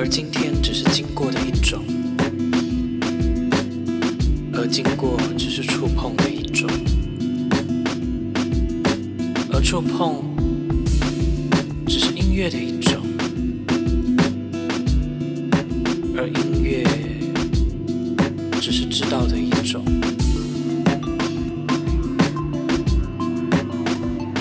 [0.00, 1.82] 而今天只是经过的一种，
[4.54, 6.70] 而经过只是触碰的一种，
[9.52, 10.22] 而触碰
[11.84, 13.02] 只是音乐的一种，
[16.16, 16.86] 而音乐
[18.60, 19.84] 只是知道的一种，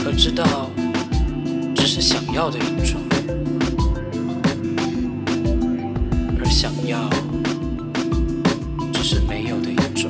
[0.05, 0.69] 而知道
[1.75, 3.06] 只是想要的一种。
[6.59, 7.07] 想要，
[8.91, 10.09] 只是没有的一种。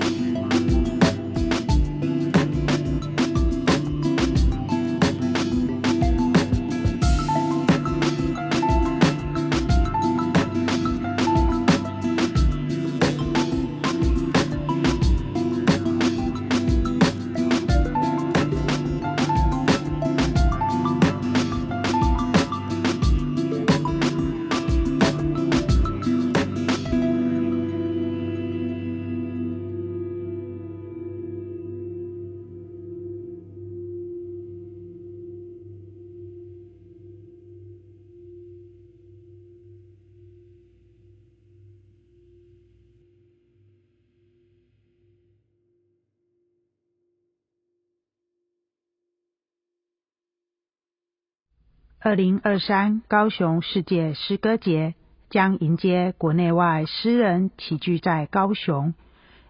[52.00, 54.94] 二零二三高雄世界诗歌节
[55.32, 58.94] 将迎接国内外诗人齐聚在高雄，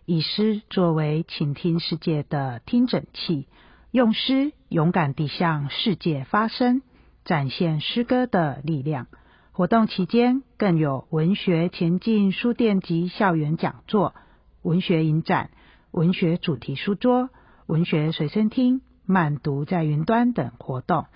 [0.06, 3.48] 以诗作为倾听世界的听诊器，
[3.92, 6.82] 用诗勇敢地向世界发声，
[7.26, 9.08] 展现诗歌的力量。
[9.52, 14.16] 活动期间更有文学前进书店及校园讲座、
[14.62, 15.50] 文学影展、
[15.92, 17.30] 文学主题书桌、
[17.66, 21.08] 文学随身听、慢读在云端等活动。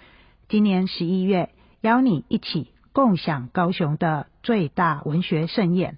[0.52, 1.50] 今年十一月，
[1.80, 5.98] 邀你一起共享高雄的最大文学盛宴。